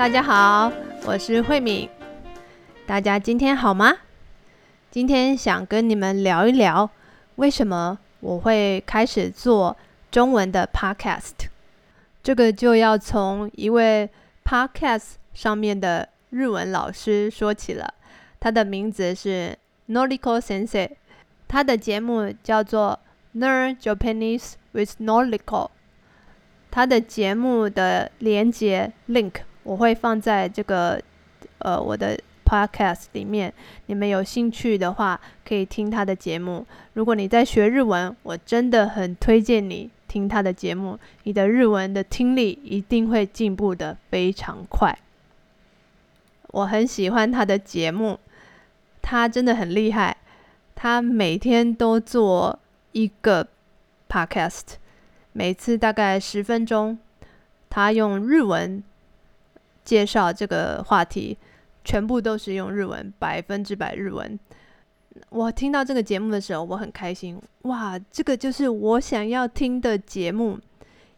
[0.00, 0.72] 大家好，
[1.04, 1.86] 我是慧敏。
[2.86, 3.94] 大家今天好吗？
[4.90, 6.88] 今天想跟你们聊一聊，
[7.34, 9.76] 为什么我会开始做
[10.10, 11.32] 中文的 podcast。
[12.22, 14.08] 这个就要从一位
[14.42, 17.92] podcast 上面的日文老师说起了。
[18.40, 19.54] 他的名字是
[19.88, 20.92] Noriko Sensei，
[21.46, 22.98] 他的节目叫做
[23.34, 25.68] Learn Japanese with Noriko。
[26.70, 29.32] 他的节目的连接 link
[29.62, 31.00] 我会放在这个
[31.58, 33.52] 呃我的 podcast 里面，
[33.86, 36.66] 你们有兴趣的话可以听他的节目。
[36.94, 44.98] 如果你在学日文，我真的很推荐你听他的节目，你的日文的听力一定会进步的非常快。
[46.48, 48.18] 我很喜欢他的节目，
[49.00, 50.16] 他真的很厉害，
[50.74, 52.58] 他每天都做
[52.90, 53.46] 一个
[54.08, 54.62] podcast。
[55.32, 56.98] 每次大概十分钟，
[57.68, 58.82] 他用日文
[59.90, 61.36] 介绍这个话题，
[61.84, 64.38] 全部都是用日文，百分之百日文。
[65.30, 70.60] 我听到这个节目的时候，我很开心，哇，这个就是我想要听的节目。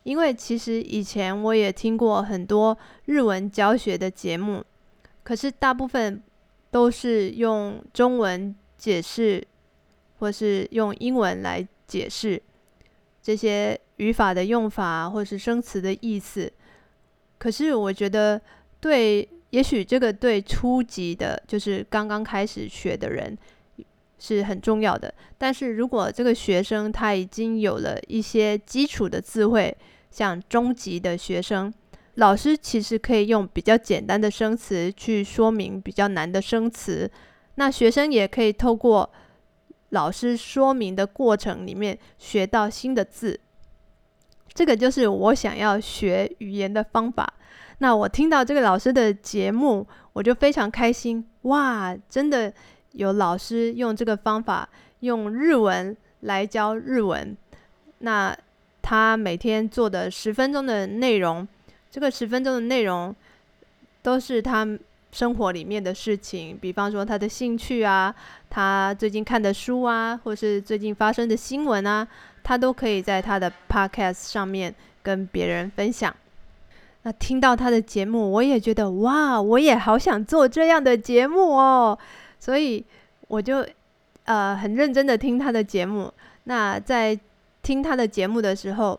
[0.05, 4.65] 因为其实以前我也听过很多日文教学的节目，
[5.23, 6.23] 可是大部分
[6.71, 9.47] 都是用中文解释，
[10.19, 12.41] 或是用英文来解释
[13.21, 13.79] 这些。
[13.99, 16.53] 语法的用法，或是生词的意思，
[17.39, 18.41] 可是我觉得
[18.83, 23.39] 对，也许这个对初级的，就是刚刚开始学的人
[24.19, 25.15] 是很重要的。
[25.39, 29.75] 但是如果这个学生他已经有了一些基础的智慧，
[30.11, 31.73] 像中级的学生，
[32.17, 37.09] 老师其实可以用比较简单的生词去说明比较难的生词，
[37.55, 39.09] 那学生也可以透过
[39.91, 43.39] 老师说明的过程里面学到新的字。
[44.53, 47.33] 这个就是我想要学语言的方法。
[47.83, 51.27] 那我听到这个老师的节目，我就非常开心。
[51.43, 52.53] 哇，真的
[52.93, 54.69] 有老师用这个方法，
[55.01, 57.37] 用日文来教日文。
[57.99, 58.33] 那
[58.83, 61.47] 他每天做的十分钟的内容，
[61.91, 63.13] 这个十分钟的内容
[64.01, 64.65] 都是他
[65.11, 68.15] 生活里面的事情，比方说他的兴趣啊，
[68.49, 72.07] 他最近看的书啊，或是最近发生的新闻啊。
[72.45, 74.73] 他都可以在他的 podcast 上面
[75.03, 76.15] 跟别人分享。
[77.05, 81.99] 那听到他的节目，我也觉得哇，我也好想做这样的节目哦。
[82.39, 82.85] 所以
[83.29, 83.67] 我就
[84.25, 86.13] 呃很认真的听他的节目。
[86.45, 87.19] 那在
[87.63, 88.99] 听他的节目的时候，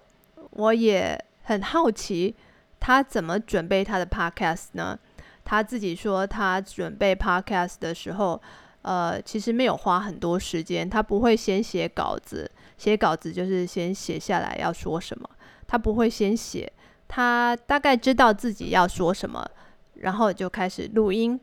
[0.52, 2.36] 我也很好奇
[2.80, 4.98] 他怎么准备他的 podcast 呢？
[5.46, 8.42] 他自己说他准备 podcast 的时候，
[8.82, 12.50] 呃，其实没有花很多时间，他不会先写稿子。
[12.78, 15.30] 写稿子就是先写下来要说什么，
[15.68, 16.72] 他不会先写，
[17.16, 19.48] 他大概知道自己要说什么，
[19.98, 21.40] 然后就开始录音。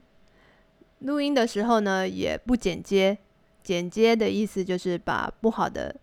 [0.99, 3.17] 录音的时候呢，也不剪接，
[3.63, 5.95] 剪接的意思就是把不好的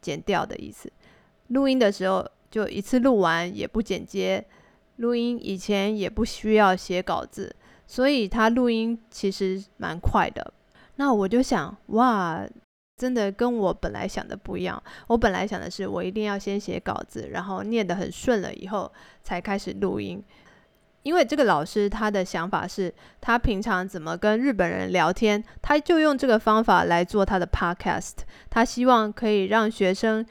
[0.00, 0.88] 剪掉的意思。
[1.48, 4.46] 录音的时候就一次录完，也不剪接。
[4.98, 7.52] 录音以前也不需要写稿子，
[7.88, 10.54] 所以他录音其实蛮快的。
[10.94, 12.46] 那我就想，哇。
[13.02, 14.80] 真的跟我本来想的不一样。
[15.08, 18.92] 我本来想的是，我一定要先写稿子，然后念得很顺了以后
[19.24, 20.22] 才开始录音。
[21.02, 28.18] 因为这个老师他的想法是，他平常怎么跟日本人聊天，他就用这个方法来做他的 podcast。
[28.48, 30.24] 他希望可以让学生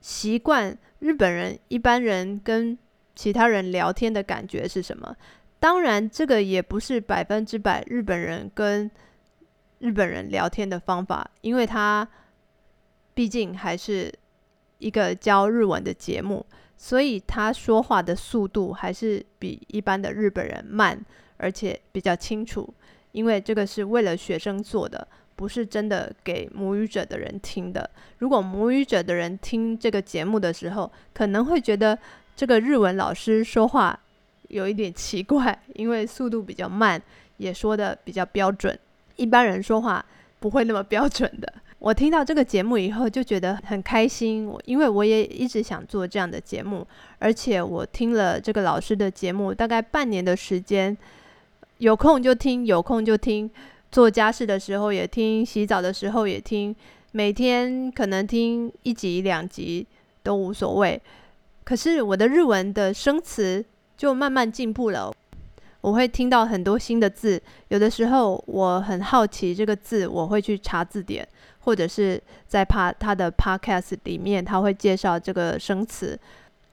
[0.00, 2.78] 习惯日本人一般人跟
[3.16, 5.16] 其他人聊天的感觉是什么。
[5.58, 8.88] 当然，这个也不是百分之百日本人跟。
[9.78, 12.06] 日本人聊天的方法，因为他
[13.14, 14.12] 毕竟还是
[14.78, 16.44] 一个教日文的节目，
[16.76, 20.98] 所以他说话的速度还是比一般的日本人慢，
[21.36, 22.72] 而且比较清楚。
[23.12, 27.88] 因为这个是为了学生做的，不是真的给母语者的人听的。
[28.18, 31.98] 如果母语者的人听这个节目的时候，可能会觉得
[32.36, 33.98] 这个日文老师说话
[34.48, 37.02] 有一点奇怪，因为速度比较慢，
[37.38, 38.78] 也说的比较标准。
[39.18, 40.02] 一般人说话
[40.40, 41.52] 不会那么标准的。
[41.78, 46.84] 我听到这个节目以后就觉得很开心，因为我也一直想做这样的节目，
[47.20, 50.96] 而且我听了这个老师的节目大概半年的时间，
[51.76, 53.48] 有空就听，有空就听，
[53.92, 56.74] 做家事的时候也听，洗澡的时候也听，
[57.12, 59.86] 每天可能听一集两集
[60.24, 61.00] 都无所谓。
[61.62, 63.64] 可是我的日文的生词
[63.96, 65.12] 就慢慢进步了。
[65.80, 71.26] 我会听到很多新的字，有的时候我很好奇这个字，我会去查字典，
[71.60, 76.18] 或者是在怕他的 podcast 里面，他会介绍这个生词，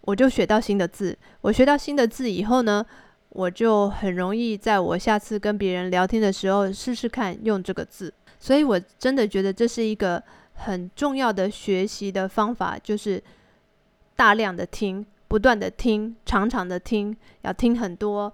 [0.02, 1.16] 我就学到新的字。
[1.42, 2.84] 我学到新的字以后呢，
[3.30, 8.12] 我就很容易在我下次跟别人聊天的时候试试看用这个字。
[8.40, 10.22] 所以我真的觉得这是一个
[10.54, 13.22] 很重要的学习的方法，就是
[14.16, 18.34] 大量的听，不断的听，长长的听，要听很多。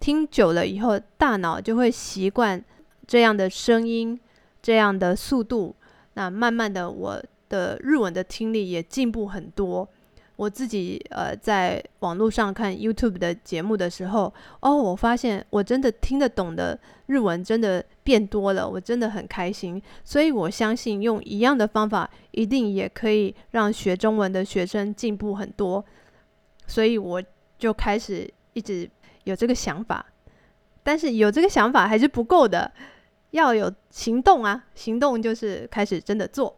[0.00, 2.62] 听久了以后，大脑就会习惯
[3.06, 4.18] 这样的声音，
[4.60, 5.76] 这样的速度。
[6.14, 9.88] 那慢慢的，我的日文的听力也进步很多。
[10.36, 19.80] 我自己呃，在网络上看 YouTube 的节目的时候，哦，我发现我真的听得懂的日文真的变多了，我真的很开心。
[20.02, 25.84] 所以我相信用一样的方法，一定也可以让学中文的学生进步很多。
[26.66, 27.22] 所以我
[27.58, 28.88] 就开始一直
[29.24, 30.04] 有这个想法，
[30.82, 32.70] 但是有这个想法还是不够的，
[33.30, 34.64] 要有行动啊！
[34.74, 36.56] 行动就是开始真的做。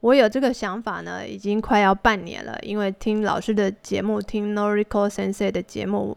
[0.00, 2.56] 我有这个想法呢，已经快要半年了。
[2.62, 6.16] 因为听老师的节目，听 Noriko Sensei 的节目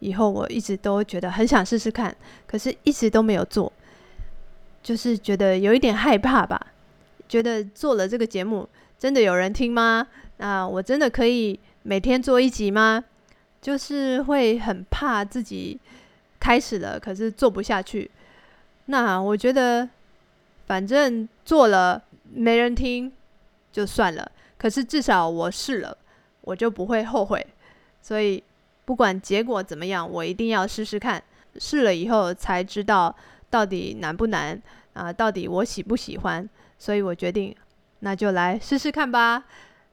[0.00, 2.14] 以后，我一直都觉得很想试试看，
[2.46, 3.72] 可是一直都没有做，
[4.82, 6.60] 就是觉得有一点害怕吧。
[7.28, 8.68] 觉得做了这个节目，
[8.98, 10.06] 真的有人听吗？
[10.38, 13.04] 那我真的可以每天做一集吗？
[13.60, 15.78] 就是会很怕自己
[16.38, 18.10] 开始了，可是做不下去。
[18.86, 19.88] 那我觉得，
[20.66, 22.02] 反正做了
[22.32, 23.12] 没人听。
[23.72, 25.96] 就算了，可是至少我试了，
[26.40, 27.46] 我就不会后悔。
[28.02, 28.42] 所以
[28.84, 31.22] 不管结果怎么样，我一定要试试看。
[31.56, 33.14] 试了以后才知道
[33.48, 34.60] 到底难不难
[34.94, 36.48] 啊，到底我喜不喜欢。
[36.80, 37.54] 所以我决定，
[38.00, 39.44] 那就来试试看吧。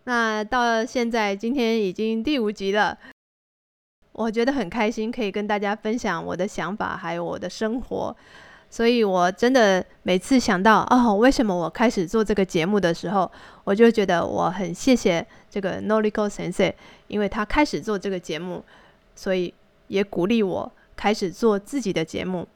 [0.06, 2.98] 那到现在今天已经第五集了，
[4.18, 8.16] 我觉得很开心，可以跟大家分享我的想法，还有我的生活。
[8.68, 13.32] 所以，我真的每次想到哦，为什么我开始做这个节目的时候，
[13.64, 16.74] 我就觉得我很谢谢这个 Noriko Sensei，
[17.08, 18.64] 因为他开始做这个节目，
[19.16, 19.54] 所以
[19.88, 22.48] 也鼓励我开始做自己的节目。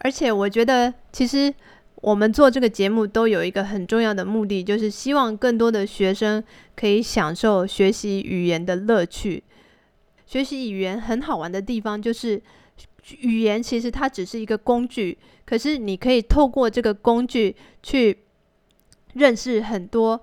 [0.00, 1.52] 而且，我觉得其实
[1.96, 6.44] 我们做这个节目都有一个很重要的目的，就是希望更多的学生
[6.76, 9.42] 可以享受学习语言的乐趣。
[10.26, 12.42] 学习语言很好玩的地方就是。
[13.20, 18.18] 语言其实它只是一个工具，可是你可以透过这个工具去
[19.12, 20.18] 认识很多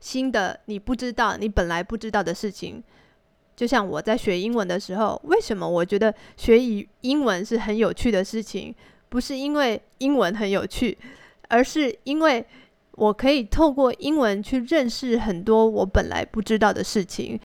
[0.00, 2.84] 新的你不知道、你本来不知道的事情。
[3.56, 8.74] 就像我在学英文的时候，为什么我觉得学语英文是很有趣的事情？
[9.08, 10.98] 不是因为英文很有趣，
[11.48, 12.44] 而是因为
[12.92, 17.40] 我可以透过英文去认识很多我本来不知道的事情。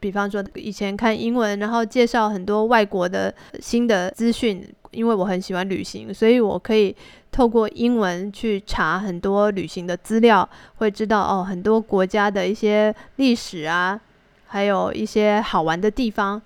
[0.00, 6.96] 比方说，以前看英文，然后介绍很多外国的新的资讯，因为我很喜欢旅行，所以我可以
[7.30, 14.00] 透过英文去查很多旅行的资料，会知道哦很多国家的一些历史啊，
[14.46, 16.40] 还有一些好玩的地方，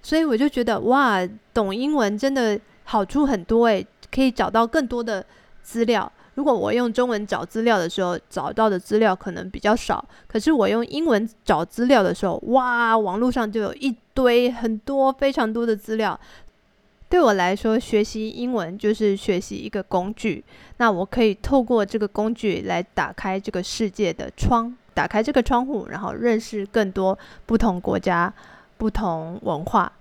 [0.00, 1.18] 所以我就觉得哇，
[1.52, 3.84] 懂英文真的好处很多诶，
[4.14, 5.24] 可以找到更多的
[5.62, 6.10] 资料。
[6.34, 10.02] 如果我用中文找资料的时候，找到的资料可能比较少。
[10.26, 16.18] 可是我用英文找资料的时候，哇，网络上就有一堆很多非常多的资料。
[17.08, 20.42] 对我来说，学习英文就是学习一个工具。
[20.76, 28.32] 那我可以透过这个工具来打开这个世界的窗，打开这个窗户，然后认识更多不同国家、
[28.78, 29.92] 不同文化。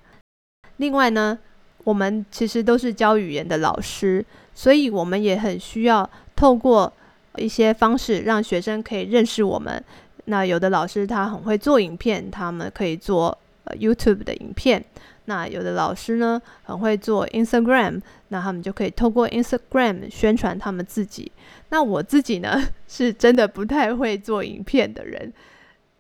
[0.78, 1.38] 另外呢，
[1.84, 4.24] 我们其实都是教语言的老师。
[4.60, 6.92] 所以，我们也很需要透过
[7.38, 9.82] 一些方式，让学生可以认识我们。
[10.26, 14.84] 那有的老师他很会做影片，他们可以做呃 YouTube 的影片。
[15.24, 21.32] 那有的老师呢，很会做 Instagram，那他们就可以透过 Instagram 宣传他们自己。
[21.70, 25.32] 那我自己呢，是真的不太会做影片的人。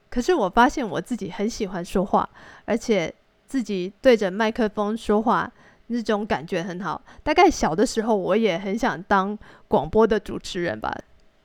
[0.10, 2.30] 可是我发现我自己很喜欢说话，
[2.66, 3.14] 而且
[3.48, 5.50] 自己对着麦克风说话。
[5.90, 7.00] 那种感觉很好。
[7.22, 10.92] 大概小的时候，我也很想当广播的主持人吧，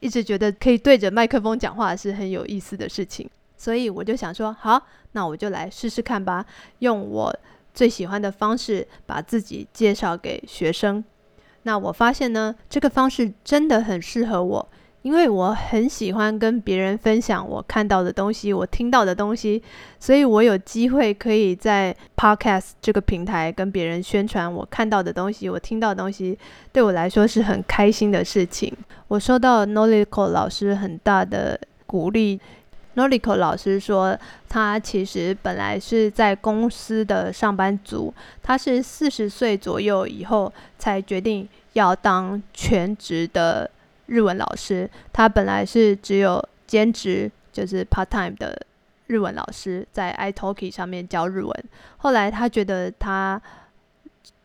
[0.00, 3.28] 一直觉得可以对着麦克风讲话是很有意思的事情。
[3.56, 6.44] 所以我就想说，好，那我就来试试看吧，
[6.80, 7.34] 用我
[7.72, 11.02] 最喜欢的方式把自己介绍给学生。
[11.62, 14.68] 那我发现呢，这个方式真的很适合我。
[15.04, 19.62] 因为我很喜欢跟别人分享我看到的东西，我听到的东西，
[20.00, 26.38] 所以我有机会可以在 Podcast 这个平台跟别人宣传我看到的东西，我听到的东西，
[26.72, 28.74] 对我来说是很开心的事情。
[29.08, 32.40] 我收到 Noliko 老师很大的鼓励。
[32.96, 34.18] Noliko 老师说，
[34.48, 43.70] 他其实本来是在公司的上班族，他是四十岁左右以后才决定要当全职的。
[44.06, 48.66] 日文老师，他本来是只有兼职，就是 part time 的
[49.06, 51.64] 日文老师，在 iTalki 上面教日文。
[51.98, 53.40] 后来他觉得他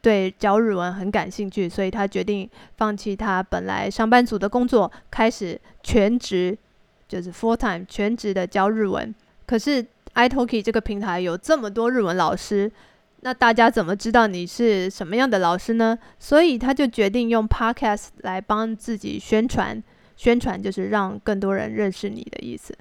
[0.01, 6.57] 对教日文很感兴趣，所以他决定放弃他本来上班族的工作，开始全职，
[7.07, 9.13] 就是 full time 全职的教日文。
[9.45, 9.85] 可是
[10.15, 12.71] iTalki 这个平台有这么多日文老师，
[13.21, 15.97] 那大家怎么知道你是什么样的老师呢？
[16.17, 19.81] 所以他就决定用 podcast 来帮自己宣传。
[20.15, 22.77] 宣传就是让更多人认识你的意思。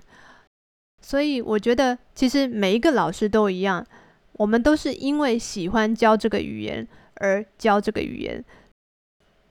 [1.01, 3.87] 所以我觉得，其实每一个老师都一样，
[4.33, 8.45] 我们都是因为喜欢教这个语言而教这个语言。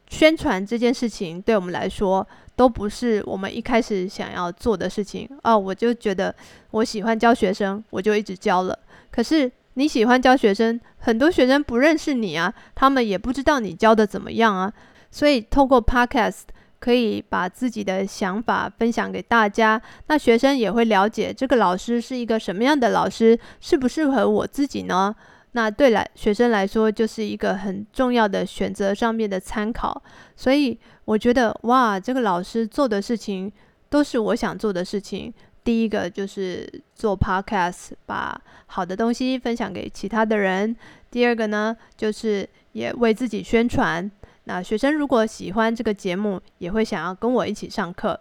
[0.09, 2.27] 宣传这件事情对我们来说，
[2.57, 5.29] 都不是我们一开始想要做的事情。
[5.43, 6.33] 哦，我就觉得
[6.71, 8.77] 我喜欢教学生，我就一直教了。
[9.09, 14.73] 可是你喜欢教学生，很多学生不认识你啊，他们也不知道你教的怎么样啊。
[15.11, 16.41] 所以透过 Podcast。
[16.79, 25.13] 可以把自己的想法分享给大家，那学生也会了解这个老师是一个什么样的老师，适不适合我自己呢？
[25.53, 29.99] 那对来学生来说，就是一个很重要的选择上面的参考。
[30.35, 33.51] 所以我觉得，哇，这个老师做的事情
[33.89, 35.33] 都是我想做的事情。
[35.67, 40.73] 第一个就是做 podcast，把好的东西分享给其他的人；
[41.11, 44.09] 第二个呢，就是也为自己宣传。
[44.45, 48.17] 那学生如果喜欢这个节目，也会想要跟我一起上课。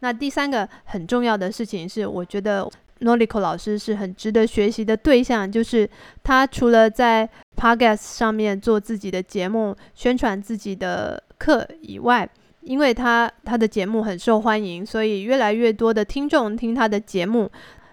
[0.00, 5.88] 那第三个很重要的事情是，我觉得 Nolico 老师是很值得学习的对象，就是
[6.24, 12.28] 他除了在 Podcast 上面做自己的节目、宣传自己的课以外，
[12.68, 17.50] 因为他他的节目很受欢迎，所以越来越多的听众听他的节目，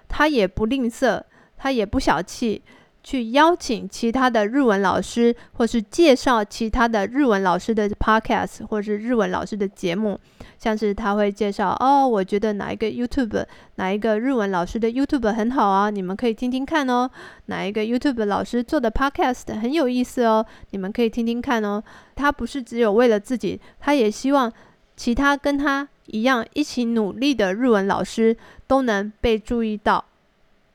[0.10, 1.22] 他也不吝啬，
[1.56, 2.62] 他也不小气。
[3.06, 10.20] 去邀请其他的日文老师，或是介绍其他的日文老师的 podcast，或是日文老师的节目，
[10.58, 13.46] 像是他会介绍哦，我觉得哪一个 YouTube，
[13.76, 17.08] 哪一个日文老师的 YouTube 很好啊，你们可以听听看哦。
[17.46, 21.84] 哪一个 YouTube 老师做的 podcast 很有意思哦，你们可以听听看哦。
[22.16, 24.52] 他不是只有为了自己，他也希望
[24.98, 28.36] 其他跟他一样一起努力的日文老师
[28.66, 30.04] 都能被注意到。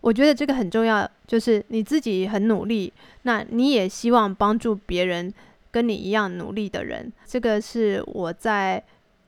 [0.02, 5.32] 我觉得这个很重要，就是你自己很努力，那你也希望帮助别人
[5.70, 7.12] 跟你一样努力的人。
[7.25, 8.82] 这个是我在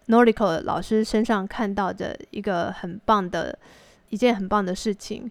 [0.08, 3.56] Nordico 老师身上看到的一个很棒的
[4.10, 5.30] 一件很棒的事情。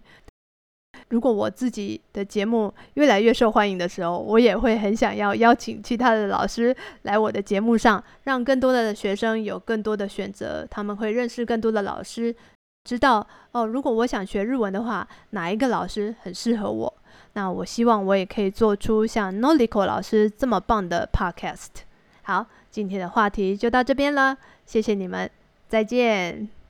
[1.10, 12.34] 如果我自己的节目越来越受欢迎的时候，我也会很想要邀请其他的老师来我的节目上，让更多的学生有更多的选择，他们会认识更多的老师。
[12.84, 16.92] 知道哦，如果我想学日文的话，哪一个老师很适合我？
[17.34, 21.68] 那我希望我也可以做出像 Noliko 老师这么棒的 Podcast。
[22.22, 24.36] 好，今天的话题就到这边了，
[24.66, 25.30] 谢谢你们，
[25.68, 26.61] 再见。